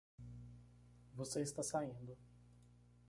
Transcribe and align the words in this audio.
Você 1.13 1.41
está 1.41 1.61
saindo 1.61 2.17